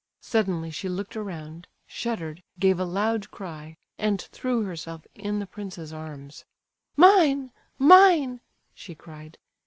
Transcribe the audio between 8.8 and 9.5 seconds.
cried.